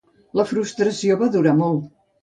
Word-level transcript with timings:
La 0.39 0.45
frustració 0.53 1.21
va 1.23 1.31
durar 1.39 1.57
molt. 1.63 1.89